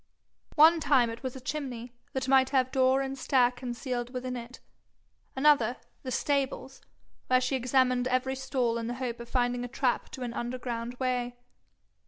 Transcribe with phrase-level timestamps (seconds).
[0.55, 4.59] One time it was a chimney that might have door and stair concealed within it;
[5.35, 6.81] another, the stables,
[7.27, 10.95] where she examined every stall in the hope of finding a trap to an underground
[10.95, 11.37] way.